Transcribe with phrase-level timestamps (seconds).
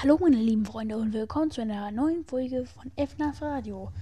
[0.00, 3.92] Hallo meine lieben Freunde und willkommen zu einer neuen Folge von FNAF Radio.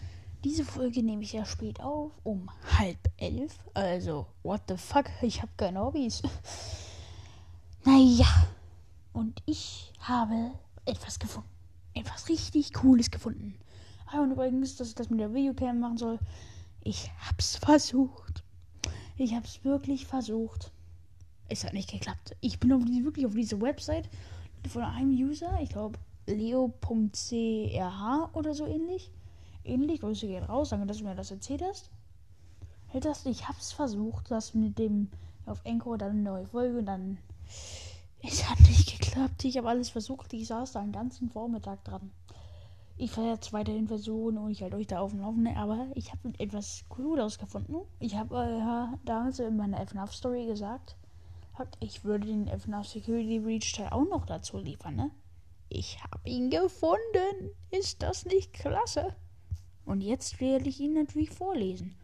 [0.44, 3.58] Diese Folge nehme ich ja spät auf, um halb elf.
[3.74, 6.22] Also, what the fuck, ich habe keine Hobbys.
[7.84, 8.26] Naja,
[9.12, 10.52] und ich habe
[10.86, 11.48] etwas gefunden.
[11.92, 13.58] Etwas richtig Cooles gefunden.
[14.06, 16.18] Ah, und übrigens, dass ich das mit der Videocam machen soll.
[16.82, 18.42] Ich hab's versucht.
[19.18, 20.72] Ich hab's wirklich versucht.
[21.48, 22.36] Es hat nicht geklappt.
[22.40, 24.08] Ich bin auf die, wirklich auf diese Website
[24.68, 29.10] von einem User, ich glaube leo.crh oder so ähnlich.
[29.64, 31.90] Ähnlich, Grüße gehen raus, danke, dass du mir das erzählt hast.
[32.88, 35.10] Hält das, ich hab's versucht, das mit dem
[35.46, 37.18] auf Enko dann eine neue Folge und dann.
[38.22, 39.44] Es hat nicht geklappt.
[39.44, 40.32] Ich habe alles versucht.
[40.34, 42.10] Ich saß da einen ganzen Vormittag dran.
[42.96, 46.12] Ich werde jetzt weiterhin versuchen und ich halte euch da auf dem Laufenden, aber ich
[46.12, 47.76] habe etwas Cooles gefunden.
[47.98, 50.46] Ich habe äh, damals in meiner FNAF Story
[51.60, 55.10] gesagt, ich würde den FNAF Security Breach Teil auch noch dazu liefern, ne?
[55.68, 57.50] Ich habe ihn gefunden.
[57.70, 59.14] Ist das nicht klasse?
[59.84, 61.96] Und jetzt werde ich ihn natürlich vorlesen.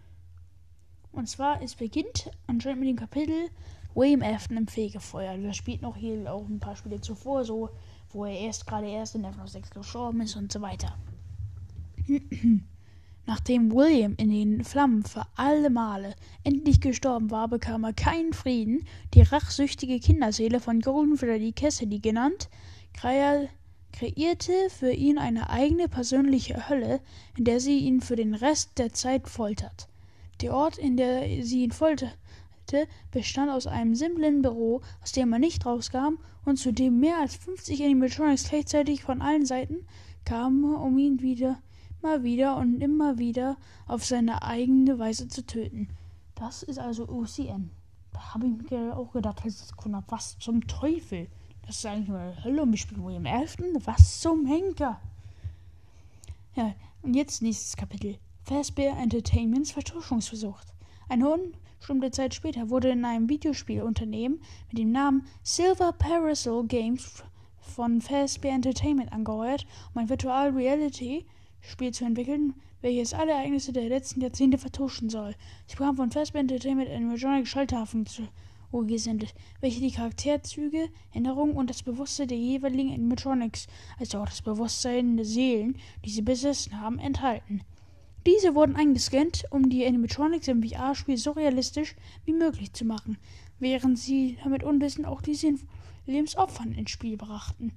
[1.11, 3.49] Und zwar, es beginnt anscheinend mit dem Kapitel
[3.95, 5.39] William Afton im Fegefeuer.
[5.39, 7.71] Das spielt noch hier auch ein paar Spiele zuvor, so,
[8.11, 10.99] wo er erst gerade erst in FNAF 6 gestorben ist und so weiter.
[13.27, 18.87] Nachdem William in den Flammen für alle Male endlich gestorben war, bekam er keinen Frieden.
[19.15, 22.49] Die rachsüchtige Kinderseele von Golden Freddy Cassidy genannt,
[22.93, 27.01] kreierte für ihn eine eigene persönliche Hölle,
[27.37, 29.89] in der sie ihn für den Rest der Zeit foltert.
[30.41, 35.41] Der Ort, in der sie ihn folterte, bestand aus einem simplen Büro, aus dem er
[35.41, 39.85] nicht rauskam und zu dem mehr als 50 Animatronics gleichzeitig von allen Seiten
[40.25, 41.59] kamen, um ihn wieder
[42.07, 43.57] immer wieder und immer wieder
[43.89, 45.89] auf seine eigene Weise zu töten.
[46.37, 47.71] Das ist also OCN.
[48.13, 51.27] Da habe ich mir auch gedacht, was zum Teufel?
[51.67, 53.67] Das ist eigentlich eine Hölle und ich spiele William Afton?
[53.85, 55.01] Was zum Henker?
[56.55, 58.19] Ja, und jetzt nächstes Kapitel.
[58.45, 60.61] Fazbear Entertainments Vertuschungsversuch.
[61.09, 67.25] Eine unbestimmte Zeit später wurde in einem Videospielunternehmen mit dem Namen Silver Parasol Games
[67.59, 71.27] von Fazbear Entertainment angeheuert, um ein Virtual Reality
[71.67, 75.35] Spiel zu entwickeln, welches alle Ereignisse der letzten Jahrzehnte vertuschen soll.
[75.67, 78.23] Sie bekam von Fazbear Entertainment animatronic Schalttafeln zu
[78.87, 79.33] gesendet,
[79.63, 83.69] welche die Charakterzüge, Änderungen und das Bewusstsein der jeweiligen Animatronics,
[83.99, 87.63] also auch das Bewusstsein der Seelen, die sie besessen haben, enthalten.
[88.27, 93.17] Diese wurden eingescannt, um die Animatronics im VR-Spiel so realistisch wie möglich zu machen,
[93.59, 95.57] während sie damit unwissend auch die
[96.05, 97.73] Lebensopfern ins Spiel brachten.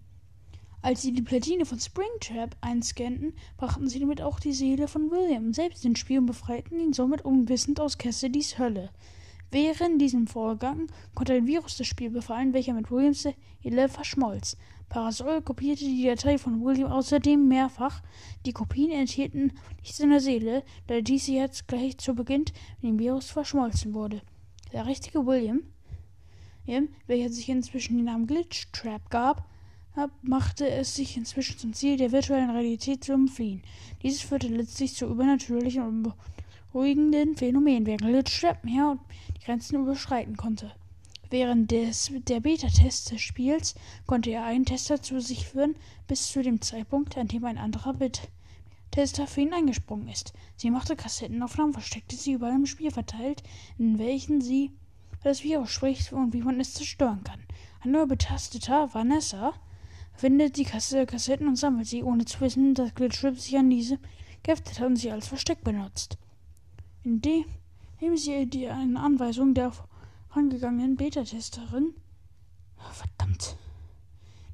[0.82, 5.54] Als sie die Platine von Springtrap einscannten, brachten sie damit auch die Seele von William
[5.54, 8.90] selbst ins Spiel und befreiten ihn somit unwissend aus Cassidys Hölle.
[9.52, 13.28] Während diesem Vorgang konnte ein Virus das Spiel befallen, welcher mit Williams
[13.62, 14.56] Seele verschmolz.
[14.88, 18.02] Parasol kopierte die Datei von William außerdem mehrfach.
[18.46, 19.52] Die Kopien enthielten
[19.82, 22.46] nicht seine Seele, da diese jetzt gleich zu Beginn
[22.82, 24.22] mit dem Virus verschmolzen wurde.
[24.72, 25.62] Der richtige William,
[27.08, 29.49] welcher sich inzwischen den Namen Glitchtrap gab,
[30.22, 33.62] machte es sich inzwischen zum Ziel, der virtuellen Realität zu entfliehen.
[34.02, 36.14] Dieses führte letztlich zu übernatürlichen und
[36.72, 39.02] beruhigenden Phänomenen, während Glitchtrap mehr und
[39.36, 40.72] die Grenzen überschreiten konnte.
[41.32, 43.76] Während des, der Beta-Test des Spiels
[44.08, 45.76] konnte er einen Tester zu sich führen,
[46.08, 50.34] bis zu dem Zeitpunkt, an dem ein anderer Bit-Tester für ihn eingesprungen ist.
[50.56, 53.44] Sie machte Kassettenaufnahmen, versteckte sie überall im Spiel verteilt,
[53.78, 54.72] in welchen sie
[55.24, 57.42] das Virus spricht und wie man es zerstören kann.
[57.82, 59.54] Ein neuer Betasteter, Vanessa,
[60.20, 64.00] findet die Kasse Kassetten und sammelt sie, ohne zu wissen, dass Glitchtrip sich an diese
[64.44, 66.18] geheftet hat und sie als Versteck benutzt.
[67.04, 67.46] Indem
[68.16, 71.94] sie die eine Anweisung der vorangegangenen Beta-Testerin.
[72.92, 73.56] Verdammt.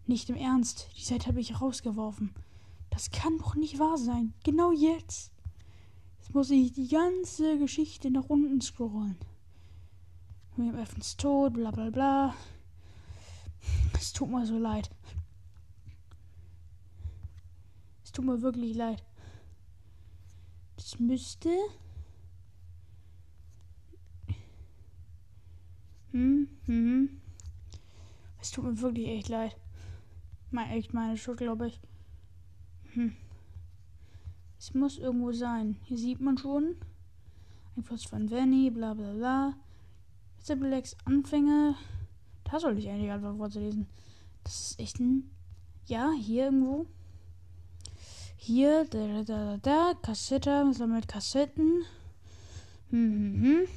[0.05, 0.87] Nicht im Ernst.
[0.97, 2.35] Die Seite habe ich rausgeworfen.
[2.91, 4.33] Das kann doch nicht wahr sein.
[4.43, 5.31] Genau jetzt.
[6.19, 9.17] Jetzt muss ich die ganze Geschichte nach unten scrollen.
[10.57, 12.35] William Evans tot, bla bla bla.
[13.93, 14.91] Es tut mir so leid.
[18.15, 19.03] Tut mir wirklich leid.
[20.77, 21.49] Das müsste.
[26.11, 27.21] Hm, hm.
[28.39, 29.57] Es tut mir wirklich echt leid.
[30.51, 31.79] Mein, echt meine Schuld, glaube ich.
[32.93, 33.15] Hm.
[34.57, 35.77] Es muss irgendwo sein.
[35.83, 36.75] Hier sieht man schon.
[37.75, 39.53] Ein Post von Vanny, bla bla bla.
[40.39, 41.75] Sibilex Anfänge.
[42.45, 43.87] Da soll ich eigentlich einfach vorzulesen.
[44.43, 45.29] Das ist echt ein.
[45.87, 46.87] Ja, hier irgendwo.
[48.37, 51.83] Hier, da, da, da, da, Kassette, sammelt Kassetten.
[52.91, 53.67] Hm, hm, hm.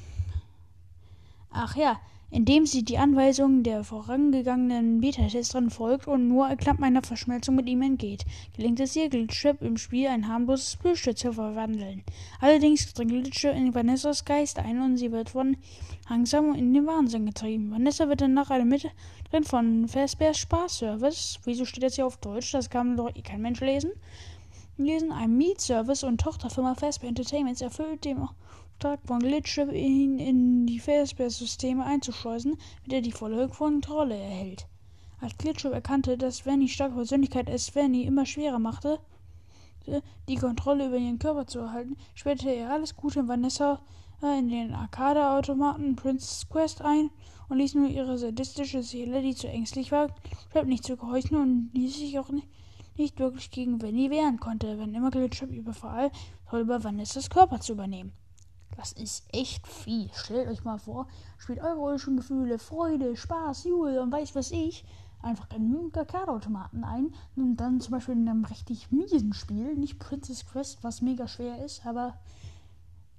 [1.51, 1.99] Ach ja,
[2.31, 7.81] indem sie die Anweisungen der vorangegangenen Beta-Testerin folgt und nur knapp einer Verschmelzung mit ihm
[7.81, 8.25] entgeht,
[8.55, 12.03] gelingt es ihr, Glitchtrap im Spiel ein harmloses Plüschtier zu verwandeln.
[12.39, 15.57] Allerdings dringt Glitchtrap in Vanessas Geist ein und sie wird von
[16.07, 17.71] langsam in den Wahnsinn getrieben.
[17.71, 22.51] Vanessa wird dann nach einem Mittelrennen von Fazbear's Spaßservice, wieso steht das hier auf Deutsch,
[22.51, 23.91] das kann doch eh kein Mensch lesen,
[24.83, 30.79] lesen, einem Mietservice und Tochterfirma Fazbear Entertainments erfüllt dem Auftrag von Glitchtrap ihn in die
[30.79, 34.67] Fazbear-Systeme einzuschleusen, mit der die volle Kontrolle erhält.
[35.21, 38.99] Als Glitchtrap erkannte, dass Vanny starke Persönlichkeit es Vanny immer schwerer machte,
[40.27, 43.81] die Kontrolle über ihren Körper zu erhalten, sperrte er alles Gute in Vanessa
[44.21, 47.09] in den Arcade-Automaten Princess Quest ein
[47.47, 50.13] und ließ nur ihre sadistische Seele, die zu ängstlich war,
[50.65, 52.47] nicht zu gehorchen und ließ sich auch nicht,
[52.99, 56.11] nicht wirklich gegen Vanny wehren konnte, wenn immer Glitchtrap überfahl,
[56.51, 58.11] soll über Vanessas Körper zu übernehmen.
[58.77, 60.09] Das ist echt viel.
[60.13, 61.07] Stellt euch mal vor,
[61.37, 64.85] spielt eure eurischen Gefühle, Freude, Spaß, Jubel und weiß was ich
[65.21, 70.45] einfach in Kakao-Automaten ein und dann zum Beispiel in einem richtig miesen Spiel, nicht Princess
[70.45, 72.17] Quest, was mega schwer ist, aber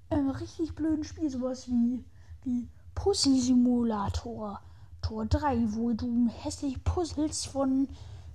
[0.09, 2.03] einem richtig blöden Spiel, sowas wie,
[2.43, 4.61] wie Pussy Simulator
[5.01, 7.87] Tor 3, wo du hässlich Puzzles von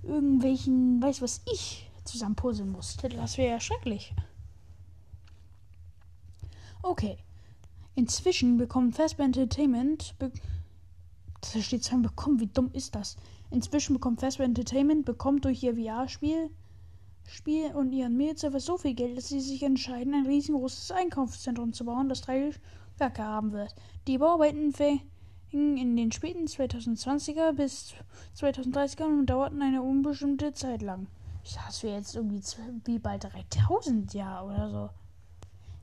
[0.03, 3.03] irgendwelchen, weiß was ich, zusammen puzzeln musst.
[3.03, 4.13] Das wäre ja schrecklich.
[6.81, 7.17] Okay.
[7.95, 10.15] Inzwischen bekommt Fazbear Entertainment.
[10.19, 10.31] Be
[11.53, 13.15] da steht zwar bekommen, wie dumm ist das?
[13.51, 16.49] Inzwischen bekommt Fazbear Entertainment bekommt durch ihr VR-Spiel
[17.29, 21.83] Spiel und ihren Mail-Server so viel Geld, dass sie sich entscheiden, ein riesengroßes Einkaufszentrum zu
[21.83, 22.51] bauen, das drei
[22.97, 23.75] Werke haben wird.
[24.07, 24.71] Die Bauarbeiten
[25.51, 27.93] in den späten 2020er bis
[28.37, 31.07] 2030er und dauerten eine unbestimmte Zeit lang.
[31.43, 32.41] Ich es wäre jetzt irgendwie
[32.85, 34.89] wie bald 3000 Jahre oder so.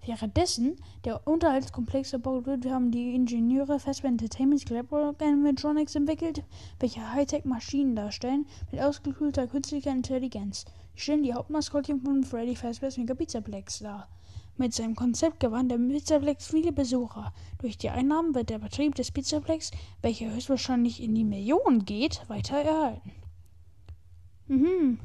[0.06, 0.76] Währenddessen
[1.06, 6.44] der Unterhaltskomplex erbaut wird, haben die Ingenieure Fazbear Entertainment Collaborative Animatronics entwickelt,
[6.78, 10.66] welche Hightech-Maschinen darstellen mit ausgekühlter künstlicher Intelligenz.
[10.94, 14.08] Sie stellen die Hauptmaskottchen von Freddy Fazbear's Mega Pizzaplex dar.
[14.56, 17.32] Mit seinem Konzept gewann der Pizzaplex viele Besucher.
[17.58, 22.58] Durch die Einnahmen wird der Betrieb des Pizzaplex, welcher höchstwahrscheinlich in die Millionen geht, weiter
[22.58, 23.12] erhalten.
[24.46, 25.00] Mhm.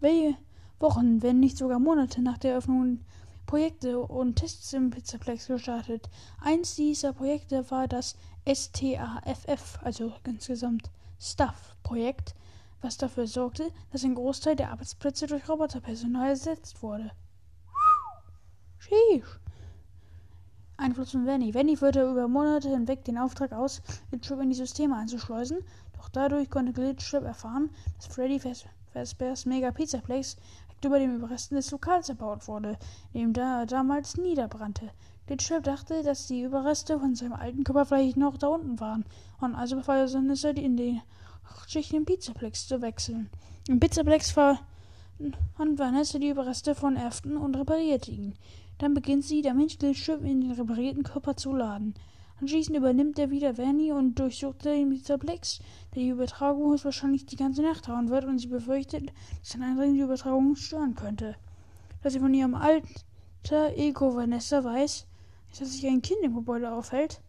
[0.00, 0.36] Welche
[0.80, 3.00] Wochen, wenn nicht sogar Monate nach der Eröffnung
[3.50, 6.08] Projekte und Tests im Pizzaplex gestartet.
[6.40, 8.14] Eins dieser Projekte war das
[8.46, 10.88] STAFF, also insgesamt
[11.18, 12.36] Staff-Projekt,
[12.80, 17.10] was dafür sorgte, dass ein Großteil der Arbeitsplätze durch Roboterpersonal ersetzt wurde.
[18.78, 19.38] Sheesh.
[20.76, 21.54] Einfluss von Vanny.
[21.54, 25.58] Vanny führte über Monate hinweg den Auftrag aus, Glitchtrap in die Systeme einzuschleusen,
[25.96, 30.38] doch dadurch konnte Glitchtrap erfahren, dass Freddy Fazbear's Mega Pizzaplex
[30.82, 32.78] über den Überresten des Lokals erbaut wurde,
[33.12, 34.90] dem da damals niederbrannte.
[35.26, 39.04] Glitchtrap dachte, dass die Überreste von seinem alten Körper vielleicht noch da unten waren,
[39.40, 41.02] und also befahl er Vanessa, in den
[41.66, 43.30] Schichten im Pizzaplex zu wechseln.
[43.68, 44.60] Im Pizzaplex fand
[45.58, 48.34] Vanessa die Überreste von Afton und reparierte ihn.
[48.78, 51.94] Dann beginnt sie, der Mensch Glitchtrap in den reparierten Körper zu laden.
[52.40, 55.18] Anschließend übernimmt er wieder Vanny und durchsucht den Mr.
[55.18, 55.38] der
[55.94, 60.00] die Übertragung höchstwahrscheinlich die ganze Nacht dauern wird und sie befürchtet, dass ein Eindringen die
[60.00, 61.36] Übertragung stören könnte.
[62.02, 65.06] Da sie von ihrem alter Ego Vanessa weiß,
[65.58, 67.20] dass sich ein Kind im Gebäude aufhält,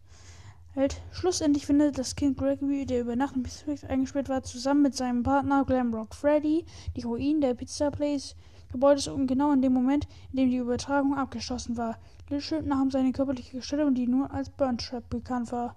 [0.74, 1.00] hält.
[1.12, 5.22] Schlussendlich findet das Kind Gregory, der über Nacht im Pizza eingesperrt war, zusammen mit seinem
[5.22, 6.64] Partner Glamrock Freddy
[6.96, 8.34] die Ruinen der Pizza Place
[8.72, 11.98] Gebäudes und genau in dem Moment, in dem die Übertragung abgeschlossen war.
[12.30, 15.76] Little nahm seine körperliche Stellung, die nur als Burntrap bekannt war.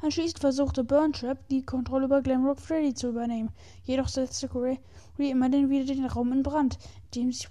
[0.00, 3.50] Anschließend versuchte Burntrap, die Kontrolle über Glamrock Freddy zu übernehmen.
[3.84, 4.80] Jedoch setzte Corey
[5.18, 6.78] immer wieder den Raum in Brand,
[7.14, 7.50] in dem sich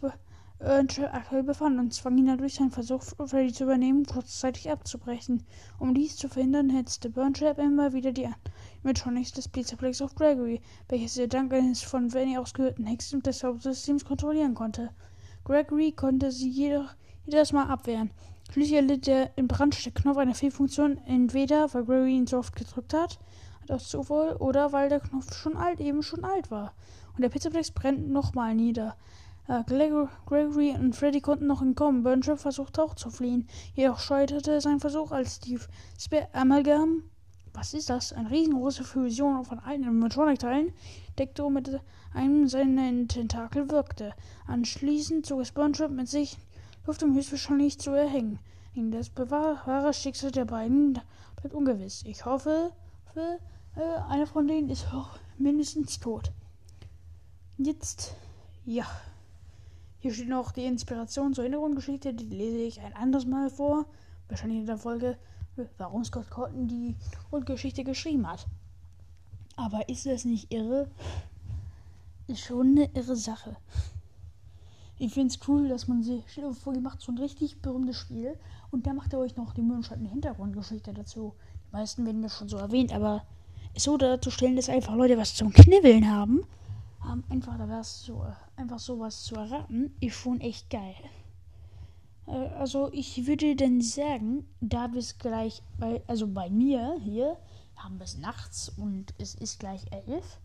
[0.64, 5.44] Burntrap aktuell befand, und zwang ihn dadurch seinen Versuch, Freddy zu übernehmen, kurzzeitig abzubrechen.
[5.78, 8.30] Um dies zu verhindern, hetzte Burntrap immer wieder die
[8.82, 14.06] Animatronics des Pizzaplex auf Gregory, welches er dank eines von Vanny ausgehörten Hexen des Hauptsystems
[14.06, 14.92] kontrollieren konnte.
[15.44, 18.12] Gregory konnte sie jedoch jedes Mal abwehren.
[18.50, 22.94] Schließlich erlitt der in Brand Knopf eine Fehlfunktion, entweder weil Gregory ihn so oft gedrückt
[22.94, 23.20] hat,
[23.68, 26.74] aus Zufall, oder weil der Knopf schon alt, eben schon alt war.
[27.16, 28.96] Und der Pizzaplex brennt nochmal nieder.
[29.48, 32.04] Äh, Gregory und Freddy konnten noch entkommen.
[32.04, 35.64] Burntrap versuchte auch zu fliehen, jedoch scheiterte sein Versuch, als Steve
[36.00, 37.04] Spare Amalgam,
[37.54, 38.14] was ist das?
[38.14, 40.74] Eine riesengroße Fusion von alten Animatronic-Teilen,
[41.18, 41.80] deckte mit
[42.14, 44.14] einem seiner Tentakel wirkte.
[44.48, 46.38] Anschließend zog es Burntrap mit sich
[46.86, 48.40] Luft um höchstwahrscheinlich zu erhängen.
[48.76, 51.00] Das wahre Schicksal der beiden
[51.36, 52.04] bleibt ungewiss.
[52.06, 52.72] Ich hoffe,
[53.14, 53.40] für,
[53.76, 56.32] äh, einer von denen ist auch mindestens tot.
[57.58, 58.16] Jetzt,
[58.66, 58.86] ja.
[60.04, 63.86] Hier steht noch die Inspiration zur Hintergrundgeschichte, die lese ich ein anderes Mal vor.
[64.28, 65.18] wahrscheinlich in der Folge,
[65.78, 66.98] warum Scott Cotton die
[67.30, 68.46] Grundgeschichte geschrieben hat.
[69.56, 70.92] Aber ist das nicht irre?
[72.28, 73.56] Ist schon eine irre Sache.
[75.00, 78.38] Ich finde es cool, dass man sich, euch vor, macht so ein richtig berühmtes Spiel
[78.72, 81.34] und da macht ihr euch noch die Mondschein Hintergrundgeschichte dazu.
[81.70, 83.26] Die meisten werden das schon so erwähnt, aber
[83.74, 86.44] es so darzustellen, dass einfach Leute was zum Knibbeln haben,
[87.04, 90.96] haben einfach da was so, einfach sowas zu erraten, ist schon echt geil.
[92.28, 97.38] Äh, also ich würde dann sagen, da wir es gleich bei, also bei mir hier,
[97.76, 100.40] haben wir es nachts und es ist gleich elf.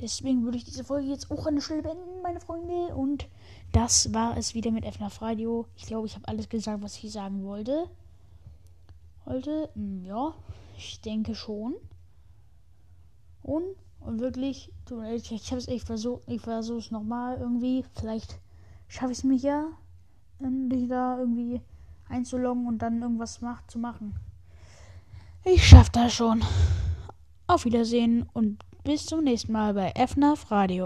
[0.00, 2.94] Deswegen würde ich diese Folge jetzt auch an der Stelle beenden, meine Freunde.
[2.94, 3.28] Und
[3.70, 5.66] das war es wieder mit FNAF Radio.
[5.76, 7.88] Ich glaube, ich habe alles gesagt, was ich sagen wollte.
[9.24, 10.34] Wollte, hm, ja,
[10.76, 11.74] ich denke schon.
[13.42, 14.70] Und, und wirklich,
[15.14, 17.84] ich, habe es echt versucht, ich versuche es nochmal irgendwie.
[17.98, 18.38] Vielleicht
[18.88, 19.66] schaffe ich es mich ja,
[20.40, 21.60] endlich da irgendwie
[22.08, 24.14] einzuloggen und dann irgendwas macht, zu machen.
[25.44, 26.42] Ich schaffe das schon.
[27.46, 30.80] Auf Wiedersehen und bis zum nächsten Mal bei FNAF Radio.